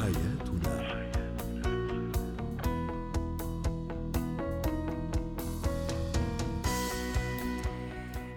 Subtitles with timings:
[0.00, 0.76] حياتنا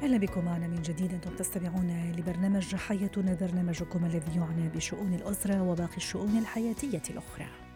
[0.04, 5.98] أهلا بكم معنا من جديد أنتم تستمعون لبرنامج حياتنا برنامجكم الذي يعنى بشؤون الأسرة وباقي
[5.98, 7.69] الشؤون الحياتية الأخرى.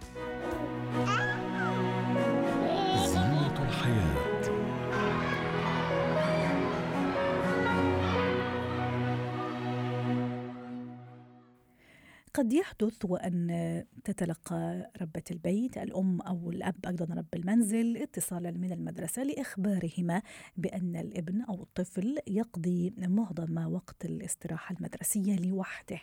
[12.34, 19.24] قد يحدث وأن تتلقى ربة البيت الأم أو الأب أيضا رب المنزل اتصالا من المدرسة
[19.24, 20.21] لإخبارهما
[20.57, 26.00] بأن الابن أو الطفل يقضي معظم وقت الاستراحة المدرسية لوحده.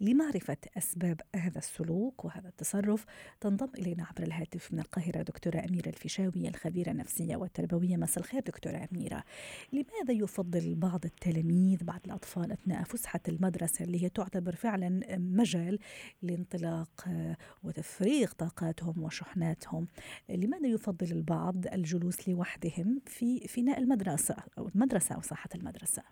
[0.00, 3.04] لمعرفة أسباب هذا السلوك وهذا التصرف
[3.40, 7.96] تنضم إلينا عبر الهاتف من القاهرة دكتورة أميرة الفيشاوي الخبيرة النفسية والتربوية.
[7.96, 9.24] مساء الخير دكتورة أميرة.
[9.72, 15.78] لماذا يفضل بعض التلاميذ بعض الأطفال أثناء فسحة المدرسة اللي هي تعتبر فعلا مجال المجال
[16.22, 19.86] لانطلاق آه، وتفريغ طاقاتهم وشحناتهم.
[20.28, 26.02] لماذا يفضل البعض الجلوس لوحدهم في فناء المدرسة أو المدرسة أو ساحة المدرسة؟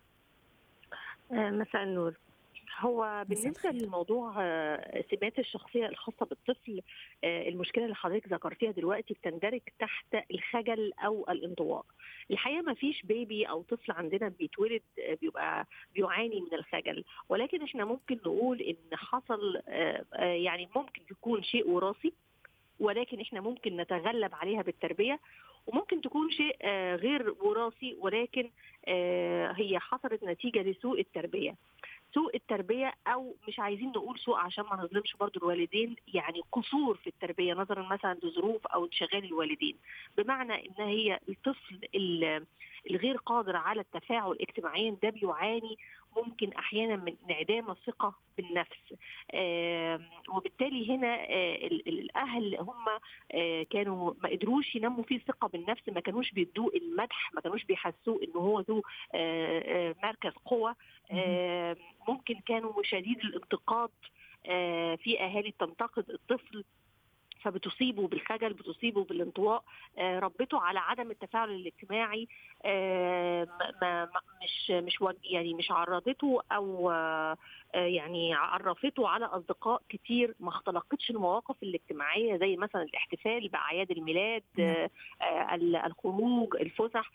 [1.31, 2.17] آه، مساء النور.
[2.79, 6.81] هو بالنسبة للموضوع آه، سمات الشخصية الخاصة بالطفل
[7.23, 11.85] المشكلة اللي حضرتك ذكرتيها دلوقتي بتندرج تحت الخجل أو الانطواء.
[12.31, 14.81] الحقيقة ما فيش بيبي أو طفل عندنا بيتولد
[15.21, 17.03] بيبقى بيعاني من الخجل.
[17.29, 22.13] ولكن إحنا ممكن نقول إن حصل آه، آه، يعني ممكن يكون شيء وراثي
[22.79, 25.19] ولكن إحنا ممكن نتغلب عليها بالتربية.
[25.67, 28.49] وممكن تكون شيء آه، غير وراثي ولكن
[29.55, 31.55] هي حصلت نتيجة لسوء التربية.
[32.13, 37.07] سوء التربية أو مش عايزين نقول سوء عشان ما نظلمش برضو الوالدين يعني قصور في
[37.07, 39.77] التربية نظرا مثلا لظروف أو انشغال الوالدين.
[40.17, 41.79] بمعنى إن هي الطفل
[42.91, 45.77] الغير قادر على التفاعل اجتماعيا ده بيعاني
[46.17, 48.93] ممكن أحيانا من انعدام الثقة بالنفس.
[50.29, 51.55] وبالتالي هنا آه،
[51.87, 52.85] الأهل هم
[53.31, 58.23] آه، كانوا ما قدروش ينموا فيه ثقه بالنفس ما كانوش بيدوه المدح ما كانوش بيحسوه
[58.23, 58.83] انه هو ذو
[59.15, 60.75] آه، مركز قوة.
[62.07, 63.89] ممكن كانوا شديد الانتقاد
[64.97, 66.63] في أهالي تنتقد الطفل
[67.41, 69.63] فبتصيبه بالخجل بتصيبه بالانطواء
[69.97, 72.27] آه، ربته على عدم التفاعل الاجتماعي
[72.65, 73.47] آه،
[73.81, 74.09] ما
[74.43, 77.37] مش مش يعني مش عرضته أو آه،
[77.73, 84.87] يعني عرفته على أصدقاء كتير ما اختلقتش المواقف الاجتماعية زي مثلا الاحتفال بأعياد الميلاد نعم.
[85.85, 87.11] الخروج الفسح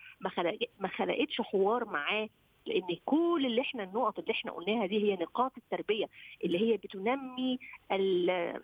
[0.80, 2.28] ما خلقتش حوار معاه
[2.66, 6.08] لأن كل اللي إحنا النقط اللي إحنا قلناها دي هي نقاط التربية
[6.44, 7.58] اللي هي بتنمي
[7.90, 8.60] آه،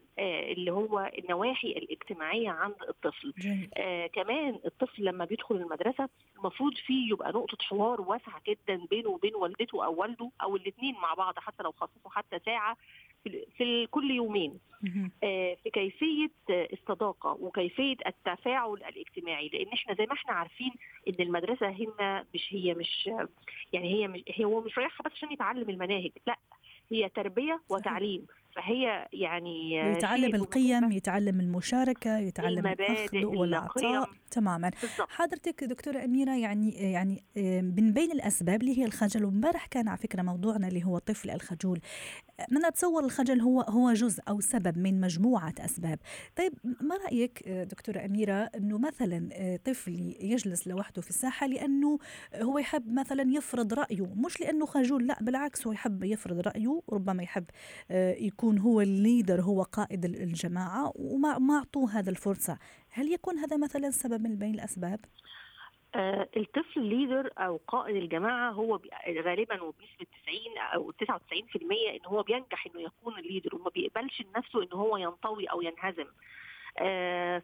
[0.52, 3.32] اللي هو النواحي الاجتماعية عند الطفل.
[3.76, 6.08] آه كمان الطفل لما بيدخل المدرسة
[6.38, 11.14] المفروض فيه يبقى نقطة حوار واسعة جدا بينه وبين والدته أو والده أو الاثنين مع
[11.14, 12.76] بعض حتى لو خصصوا حتى ساعة.
[13.56, 14.58] في كل يومين.
[15.24, 19.48] آه، في كيفية الصداقة وكيفية التفاعل الاجتماعي.
[19.48, 20.72] لأن إحنا زي ما إحنا عارفين
[21.08, 23.10] إن المدرسة هنا مش هي مش
[23.72, 26.36] يعني هي مش هو مش رايحها بس عشان يتعلم المناهج لأ
[26.92, 28.26] هي تربية وتعليم.
[28.56, 34.70] فهي يعني يتعلم القيم يتعلم المشاركة يتعلم الأخذ والعطاء تماما.
[34.82, 35.08] بالضبط.
[35.10, 37.24] حضرتك دكتورة أميرة يعني يعني
[37.62, 41.80] من بين الأسباب اللي هي الخجل وامبارح كان على فكرة موضوعنا اللي هو الطفل الخجول.
[42.52, 45.98] أنا أتصور الخجل هو هو جزء أو سبب من مجموعة أسباب.
[46.36, 49.28] طيب ما رأيك دكتورة أميرة أنه مثلا
[49.64, 51.98] طفل يجلس لوحده في الساحة لأنه
[52.34, 57.22] هو يحب مثلا يفرض رأيه؟ مش لأنه خجول لا بالعكس هو يحب يفرض رأيه ربما
[57.22, 57.44] يحب
[57.90, 62.58] يكون هو ال leader هو قائد الجماعة وما ما أعطوه هذا الفرصة
[62.90, 65.00] هل يكون هذا مثلا سبب من بين الأسباب؟
[65.94, 68.80] آه الطفل leader أو قائد الجماعة هو
[69.24, 70.94] غالبا وبنسبه 90 أو 99%
[71.94, 76.06] إن هو بينجح إنه يكون ال leader وما بيقبلش نفسه إن هو ينطوي أو ينهزم
[76.06, 76.51] آه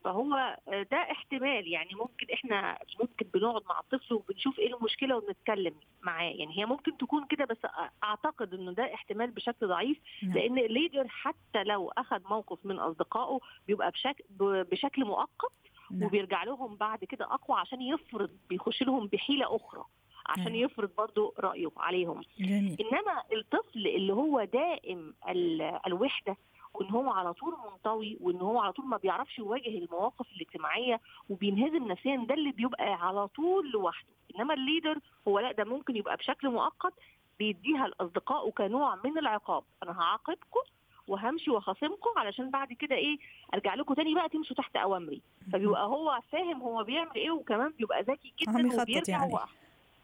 [0.05, 5.75] فهو آه، ده احتمال يعني ممكن إحنا ممكن بنقعد مع الطفل وبنشوف إيه المشكلة وبنتكلم
[6.03, 7.59] معاه يعني هي ممكن تكون كده بس
[8.05, 10.33] أعتقد إنه ده احتمال بشكل ضعيف نعم.
[10.33, 14.25] لأن الليدر حتى لو اخذ موقف من أصدقائه بيبقى بشكل
[14.65, 15.53] بشكل مؤقت
[15.91, 16.03] نعم.
[16.03, 19.85] وبيرجع لهم بعد كده أقوى عشان يفرض بيخش لهم بحيلة أخرى
[20.27, 20.55] عشان نعم.
[20.55, 22.77] يفرض برضه رأيه عليهم جميل.
[22.81, 25.15] إنما الطفل اللي هو دائم
[25.87, 26.37] الوحدة
[26.75, 31.01] وإن هو على طول منطوي وإن هو على طول ما بيعرفش يواجه المواقف الاجتماعية
[31.31, 34.09] وبينهزم نفسيا ده اللي بيبقى على طول لوحده.
[34.37, 34.99] إنما الليدر
[35.29, 36.93] هو لا ده ممكن يبقى بشكل مؤقت
[37.39, 39.65] بيديها لاصدقائه كنوع من العقاب.
[39.83, 40.61] أنا هعاقبكم
[41.09, 43.19] وهمشي وخاصمكم علشان بعد كده إيه
[43.55, 45.23] أرجع لكم تاني بقى تمشوا تحت أوامري.
[45.53, 49.33] فبيبقى هو فاهم هو بيعمل إيه وكمان بيبقى ذكي جدا وبيرجع يعني.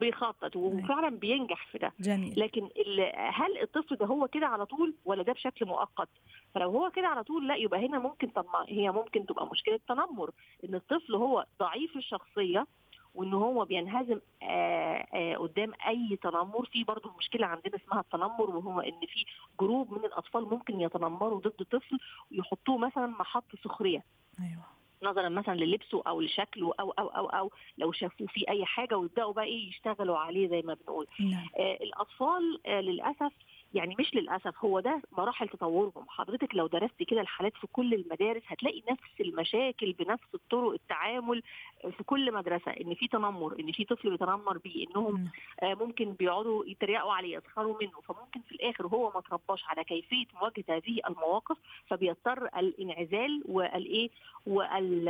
[0.00, 1.92] بيخطط وفعلا بينجح في ده.
[2.00, 2.40] جميل.
[2.40, 2.68] لكن
[3.16, 6.08] هل الطفل ده هو كده على طول ولا ده بشكل مؤقت؟
[6.54, 10.30] فلو هو كده على طول لا يبقى هنا ممكن طب هي ممكن تبقى مشكلة تنمر
[10.64, 12.66] إن الطفل هو ضعيف الشخصية
[13.14, 16.66] وإن هو بينهزم آه آه قدام أي تنمر.
[16.72, 19.24] في برضه مشكلة عندنا اسمها التنمر وهو إن في
[19.60, 21.98] جروب من الأطفال ممكن يتنمروا ضد طفل
[22.32, 24.04] ويحطوه مثلا محط سخرية.
[24.40, 24.73] أيوه.
[25.04, 29.32] نظرا مثلا للبسه أو لشكله أو أو أو أو لو شافوه فيه أي حاجة ويبدأوا
[29.32, 31.06] بقى إيه يشتغلوا عليه زي ما بنقول.
[31.20, 31.46] نعم.
[31.58, 33.32] آه، الأطفال آه، للأسف
[33.74, 36.04] يعني مش للأسف هو ده مراحل تطورهم.
[36.08, 41.42] حضرتك لو درست كده الحالات في كل المدارس هتلاقي نفس المشاكل بنفس الطرق التعامل
[41.84, 45.30] آه، في كل مدرسة إن في تنمر إن في طفل بيتنمر بيه إنهم.
[45.62, 48.00] آه، ممكن بيقعدوا يتريقوا عليه يسخروا منه.
[48.00, 51.56] فممكن في الآخر هو ما ترباش على كيفية مواجهة هذه المواقف
[51.86, 54.10] فبيضطر الانعزال والايه
[54.46, 55.08] وال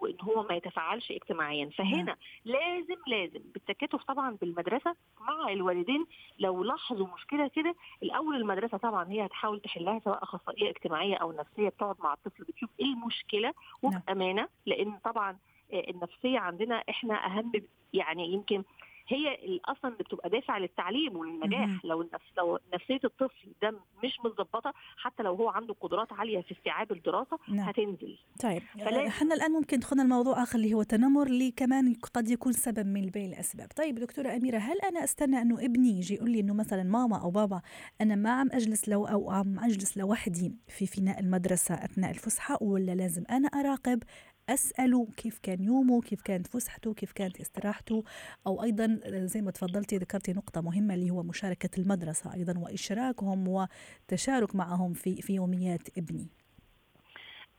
[0.00, 1.70] وإن هو ما يتفاعلش اجتماعيا.
[1.78, 6.06] فهنا لازم لازم بالتكاتف طبعا بالمدرسة مع الوالدين
[6.38, 11.68] لو لاحظوا مشكلة كده الأول المدرسة طبعا هي هتحاول تحلها سواء أخصائية اجتماعية أو نفسية
[11.68, 13.52] بتقعد مع الطفل بتشوف إيه المشكلة
[13.82, 15.36] وبأمانة لأن طبعا
[15.72, 17.52] آه، النفسية عندنا إحنا أهم
[17.92, 18.62] يعني يمكن
[19.08, 21.84] هي أصلا اللي بتبقى دافع للتعليم وللنجاح.
[21.84, 23.70] لو النفس لو نفسية الطفل ده
[24.04, 27.68] مش متظبطة حتى لو هو عنده قدرات عالية في استيعاب الدراسة نعم.
[27.68, 28.18] هتنزل.
[28.42, 32.52] طيب فلازم- إحنا الآن ممكن دخلنا الموضوع آخر اللي هو التنمر اللي كمان قد يكون
[32.52, 33.68] سبب من بين الأسباب.
[33.76, 37.30] طيب دكتورة أميرة هل أنا أستنى أنه ابني يجي يقول لي إنه مثلا ماما أو
[37.30, 37.62] بابا
[38.00, 42.92] أنا ما عم أجلس لو أو عم أجلس لوحدي في فناء المدرسة أثناء الفسحة ولا
[42.94, 44.02] لازم أنا أراقب
[44.48, 48.04] أسأله كيف كان يومه كيف كانت فسحته كيف كانت استراحته
[48.46, 54.54] أو أيضا زي ما تفضلتي ذكرتي نقطة مهمة اللي هو مشاركة المدرسة أيضا وإشراكهم وتشارك
[54.54, 56.43] معهم في في يوميات ابني.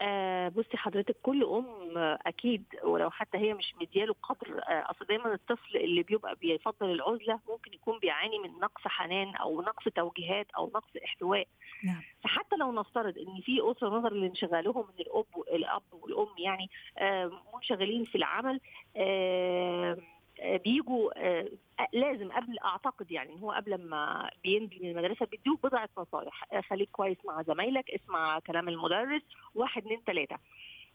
[0.06, 5.06] آه بصي حضرتك كل أم آه، أكيد ولو حتى هي مش مدياله قدر آه أصل
[5.06, 10.48] دايما الطفل اللي بيبقى بيفضل العزلة ممكن يكون بيعاني من نقص حنان أو نقص توجيهات
[10.58, 11.48] أو نقص احتواء
[11.84, 12.02] نعم.
[12.24, 18.04] فحتى لو نفترض إن في أسرة نظرا لانشغالهم من الأب الاب والأم يعني آه منشغلين
[18.04, 18.60] في العمل
[18.98, 19.98] آه،
[20.44, 21.48] بيجوا آه،
[21.94, 26.54] لازم قبل أعتقد يعني إن هو قبل ما بينزل من المدرسة بيدوك بضعة نصايح.
[26.54, 29.22] آه، خليك كويس مع زمايلك اسمع كلام المدرس
[29.56, 30.38] واحد اتنين تلاتة.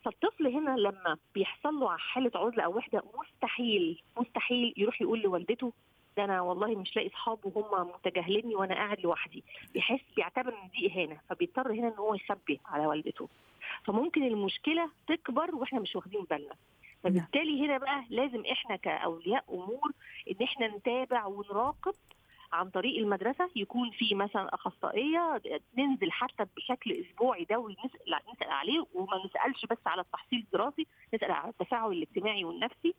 [0.04, 5.72] فالطفل هنا لما بيحصل له حالة عزلة أو وحدة مستحيل مستحيل يروح يقول لوالدته
[6.16, 9.44] ده أنا والله مش لاقي اصحاب وهم متجاهليني وأنا قاعد لوحدي.
[9.74, 13.28] بيحس بيعتبر إن دي إهانة فبيضطر هنا إن هو يخبي على والدته.
[13.84, 16.54] فممكن المشكلة تكبر وإحنا مش واخدين بالنا.
[17.04, 19.92] فبالتالي هنا بقى لازم إحنا كأولياء أمور
[20.30, 21.94] إن إحنا نتابع ونراقب
[22.52, 25.40] عن طريق المدرسة يكون في مثلا أخصائية
[25.78, 28.00] ننزل حتى بشكل أسبوعي دوري نسال
[28.34, 32.94] نسأل عليه وما نسألش بس على التحصيل الدراسي نسأل على التفاعل الاجتماعي والنفسي.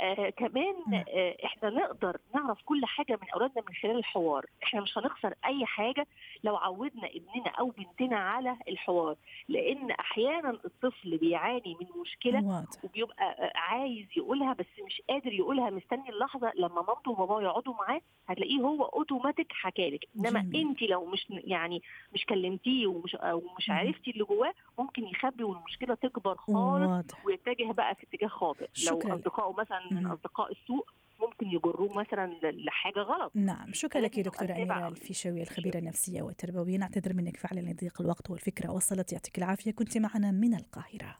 [0.00, 0.74] آه كمان
[1.08, 4.46] آه إحنا نقدر نعرف كل حاجة من أولادنا من خلال الحوار.
[4.62, 6.06] إحنا مش هنخسر أي حاجة
[6.44, 9.16] لو عودنا ابننا أو بنتنا على الحوار.
[9.48, 12.38] لأن أحيانا الطفل بيعاني من مشكلة.
[12.84, 15.70] وبيبقى عايز يقولها بس مش قادر يقولها.
[15.70, 20.04] مستني اللحظة لما مامته وباباه يقعدوا معاه هتلاقيه هو اوتوماتيك حكالك.
[20.18, 21.82] إنما انت لو مش يعني
[22.14, 26.56] مش كلمتيه ومش ومش عرفتي اللي جواه ممكن يخبي والمشكلة تكبر خالص
[26.88, 27.26] واضح.
[27.26, 28.66] ويتجه بقى في اتجاه خاطئ.
[28.90, 30.86] لو أصدقائه مثلا من أصدقاء السوء
[31.20, 33.32] ممكن يجروه مثلا لحاجة غلط.
[33.34, 33.72] نعم.
[33.72, 36.76] شكرا لك دكتورة أميرة الفيشاوي الخبيرة النفسية والتربوية.
[36.76, 39.12] نعتذر منك فعلا لضيق الوقت والفكرة وصلت.
[39.12, 39.70] يعطيك العافية.
[39.70, 41.18] كنت معنا من القاهرة.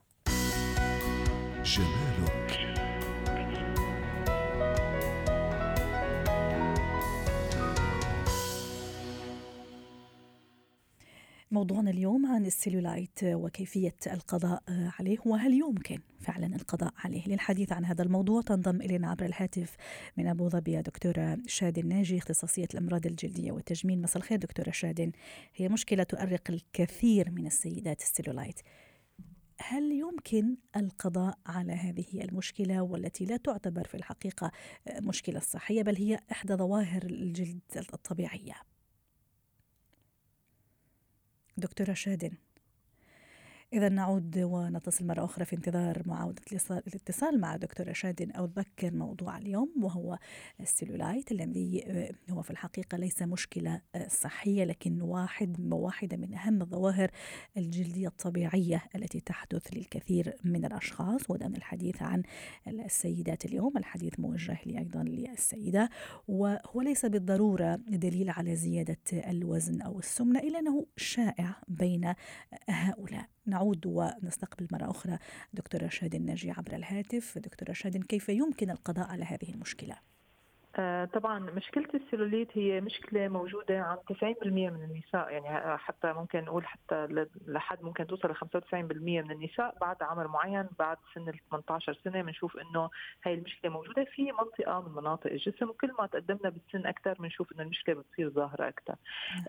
[1.63, 2.78] جمالك
[11.59, 18.03] موضوعنا اليوم عن السيلولايت وكيفية القضاء عليه وهل يمكن فعلا القضاء عليه؟ للحديث عن هذا
[18.03, 19.77] الموضوع تنضم إلينا عبر الهاتف
[20.17, 24.03] من أبو ظبي دكتورة شادن ناجي اختصاصية الأمراض الجلدية والتجميل.
[24.03, 25.13] مساء الخير دكتورة شادن.
[25.55, 28.61] هي مشكلة تؤرق الكثير من السيدات السيلولايت
[29.61, 34.51] هل يمكن القضاء على هذه المشكلة والتي لا تعتبر في الحقيقة
[35.01, 37.61] مشكلة صحية بل هي إحدى ظواهر الجلد
[37.95, 38.55] الطبيعية؟
[41.59, 42.31] دكتورة شادن.
[43.73, 49.39] إذا نعود ونتصل مرة أخرى في انتظار معاودة الاتصال مع دكتورة شادن أو أذكر موضوع
[49.39, 50.19] اليوم وهو
[50.61, 51.85] السيلولايت الذي
[52.31, 57.11] هو في الحقيقة ليس مشكلة صحية لكن واحد واحدة من أهم الظواهر
[57.57, 61.31] الجلدية الطبيعية التي تحدث للكثير من الأشخاص.
[61.31, 62.23] ودعنا الحديث عن
[62.67, 63.77] السيدات اليوم.
[63.77, 65.91] الحديث موجه لي أيضا للسيدة.
[66.29, 72.15] وهو ليس بالضرورة دليل على زيادة الوزن أو السمنة إلا أنه شائع بين
[72.69, 73.29] هؤلاء.
[73.49, 75.19] نعود ونستقبل مرة أخرى
[75.53, 79.97] دكتورة شادن ناجي عبر الهاتف دكتورة شادن كيف يمكن القضاء على هذه المشكلة؟
[80.79, 86.67] آه، طبعا مشكلة السيلوليت هي مشكلة موجودة عند 90% من النساء يعني حتى ممكن نقول
[86.67, 87.07] حتى
[87.47, 92.23] لحد ممكن توصل ل 95% من النساء بعد عمر معين بعد سن ال 18 سنة
[92.23, 92.91] بنشوف إنه
[93.25, 97.63] هاي المشكلة موجودة في منطقة من مناطق الجسم وكل ما تقدمنا بالسن أكثر بنشوف إنه
[97.63, 98.95] المشكلة بتصير ظاهرة أكثر.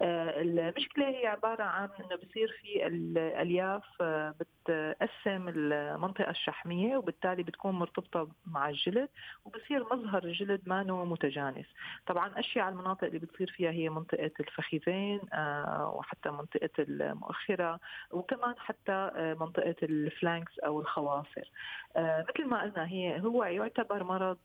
[0.02, 4.36] آه، المشكلة هي عبارة عن إنه بصير في الألياف آه،
[4.70, 9.10] بتقسم المنطقة الشحمية وبالتالي بتكون مرتبطة مع الجلد
[9.46, 11.66] وبصير مظهر الجلد ما متجانس.
[12.08, 17.80] طبعا أشياء على المناطق اللي بتصير فيها هي منطقة الفخذين آه، وحتى منطقة المؤخرة
[18.12, 21.52] وكمان حتى آه، منطقة الفلانكس أو الخواصر.
[21.96, 24.38] آه، مثل ما قلنا هي هو يعتبر مرض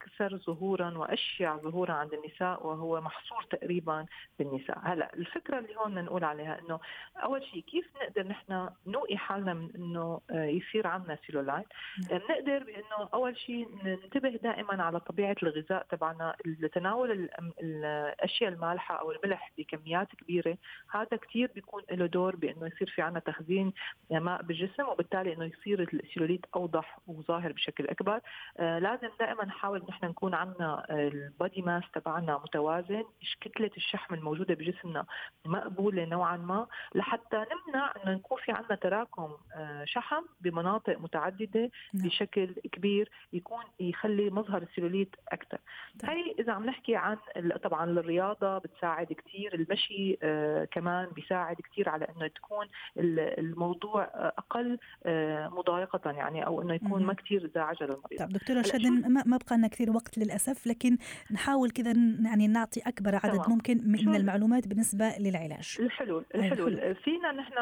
[0.00, 4.06] أكثر ظهورا وأشيع ظهورا عند النساء وهو محصور تقريبا
[4.38, 6.80] بالنساء، هلا الفكرة اللي هون نقول عليها إنه
[7.16, 11.66] أول شيء كيف نقدر نحن نوقي حالنا من إنه آه، يصير عندنا سيلولايت؟
[12.10, 12.20] نعم.
[12.30, 16.36] نقدر بإنه أول شيء ننتبه دائما على طبيعة الغذاء تبعنا،
[16.72, 17.28] تناول
[17.60, 20.58] الأشياء المالحة أو الملح بكميات كبيرة،
[20.90, 23.72] هذا كثير بيكون له دور بإنه يصير في عندنا تخزين
[24.10, 28.20] ماء بالجسم وبالتالي إنه يصير السيلوليت أوضح وظاهر بشكل أكبر،
[28.58, 33.04] آه لازم دائما نحاول نحن نكون عندنا ال body mass تبعنا متوازن
[33.40, 35.04] كتله الشحم الموجودة بجسمنا
[35.46, 42.06] مقبولة نوعا ما لحتى نمنع إنه نكون في عندنا تراكم آه، شحم بمناطق متعددة نعم.
[42.06, 45.58] بشكل كبير يكون يخلي مظهر السيلوليت أكثر
[46.00, 46.10] طيب.
[46.10, 47.16] هي إذا عم نحكي عن
[47.62, 52.66] طبعا الرياضه بتساعد كثير المشي آه، كمان بيساعد كثير على إنه تكون
[52.96, 59.12] الموضوع أقل آه، مضايقة يعني أو إنه يكون ما كثير زعجه للمريض طيب دكتوره شادن
[59.12, 60.96] ما بقى لنا كثير وقت للأسف لكن
[61.30, 61.92] نحاول كذا
[62.24, 63.48] يعني نعطي أكبر عدد طبعا.
[63.48, 66.94] ممكن من المعلومات بالنسبة للعلاج الحلول الحلول, الحلول.
[66.94, 67.54] فينا نحن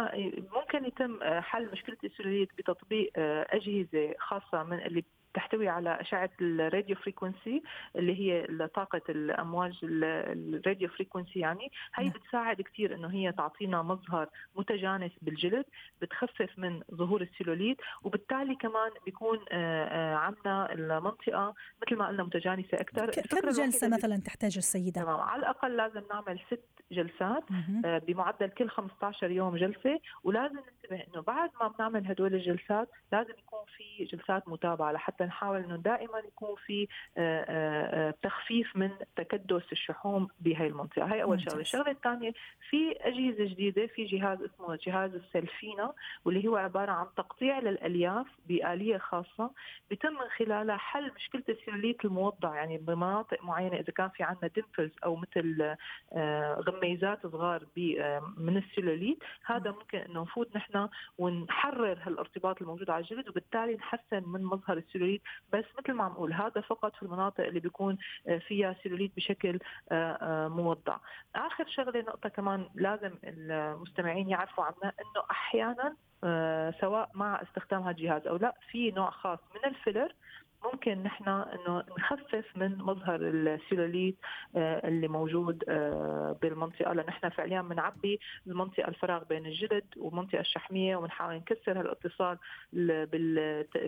[0.56, 3.10] ممكن يتم حل مشكلة السلوليت بتطبيق
[3.50, 5.04] أجهزة خاصة من اللي
[5.34, 7.62] تحتوي على أشعة ال radio frequency
[7.96, 11.70] اللي هي طاقة الأمواج ال radio frequency يعني.
[11.94, 12.12] هي نعم.
[12.12, 15.64] بتساعد كثير إنه هي تعطينا مظهر متجانس بالجلد
[16.02, 22.80] بتخفف من ظهور السيلوليت وبالتالي كمان بيكون آه، آه، عندنا المنطقة مثل ما قلنا متجانسة
[22.80, 25.20] أكثر كم جلسة مثلا تحتاج السيدة؟ تمام.
[25.20, 27.44] على الأقل لازم نعمل ست جلسات
[27.84, 30.00] آه، بمعدل كل 15 يوم جلسة.
[30.24, 35.64] ولازم ننتبه إنه بعد ما بنعمل هدول الجلسات لازم يكون في جلسات متابعة لحتى نحاول
[35.64, 41.14] إنه دائما يكون في آه، آه، تخفيف من تكدس الشحوم بهي المنطقة.
[41.14, 41.60] هي أول شغلة.
[41.60, 42.32] الشغلة الثانية
[42.70, 45.92] في أجهزة جديدة في جهاز اسمه جهاز السلفينا
[46.24, 49.50] واللي هو عبارة عن تقطيع للألياف بآلية خاصة
[49.90, 52.54] بيتم من خلالها حل مشكلة السيلوليت الموضع.
[52.56, 55.76] يعني بمناطق معينة إذا كان في عندنا dimples أو مثل
[56.68, 57.66] غميزات صغار
[58.36, 64.44] من السيلوليت هذا ممكن إنه نفوت نحن ونحرر هالارتباط الموجود على الجلد وبالتالي نحسن من
[64.44, 65.07] مظهر السيلوليت
[65.52, 67.98] بس مثل ما عم أقول هذا فقط في المناطق اللي بيكون
[68.28, 69.58] آه، فيها سيلوليت بشكل
[69.92, 70.96] آه، آه، موضع.
[71.34, 75.96] آخر شغلة نقطة كمان لازم المستمعين يعرفوا عنها إنه أحيانا
[76.80, 80.14] سواء مع استخدام هذا الجهاز أو لا في نوع خاص من ال filler
[80.64, 84.16] ممكن نحن إنه نخفف من مظهر السيلوليت
[84.56, 90.96] آه، اللي موجود آه، بالمنطقة لأن نحن فعليا بنعبي المنطقة الفراغ بين الجلد والمنطقة الشحمية
[90.96, 92.38] ونحاول نكسر هالاتصال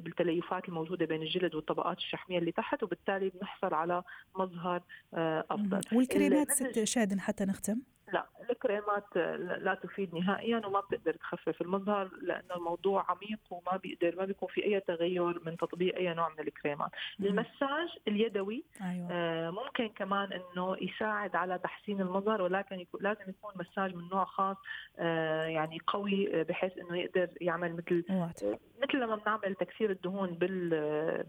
[0.05, 4.03] بالتليفات الموجودة بين الجلد والطبقات الشحمية اللي تحت وبالتالي بنحصل على
[4.37, 4.83] مظهر
[5.15, 5.81] آه، أفضل.
[5.93, 7.81] والكريمات ست شادن حتى نختم؟
[8.13, 9.17] لا الكريمات
[9.61, 14.65] لا تفيد نهائيا وما بتقدر تخفف المظهر لأنه الموضوع عميق وما بيقدر ما بيكون في
[14.65, 16.91] أي تغير من تطبيق أي نوع من الكريمات.
[17.21, 19.09] المساج اليدوي أيوة.
[19.11, 24.25] آه ممكن كمان إنه يساعد على تحسين المظهر ولكن يكون لازم يكون مساج من نوع
[24.25, 24.57] خاص
[24.99, 28.33] آه يعني قوي بحيث إنه يقدر يعمل مثل آه
[28.83, 30.71] مثل لما بنعمل تكسير الدهون بال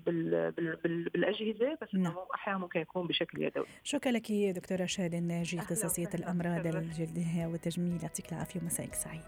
[0.05, 2.17] بال, بال, بال بالأجهزة بس إنه نعم.
[2.35, 3.65] أحيانا ممكن يكون بشكل يدوي.
[3.83, 8.03] شكرا لك دكتوره شادن الناجي اختصاصية الأمراض الجلديه والتجميل.
[8.03, 9.21] يعطيك العافية ومسائك سعيد.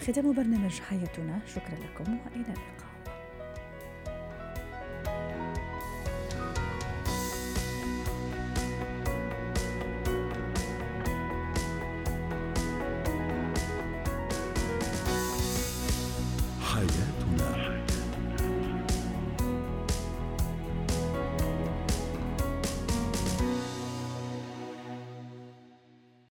[0.00, 1.40] ختام برنامج حياتنا.
[1.46, 2.95] شكرا لكم وإلى اللقاء.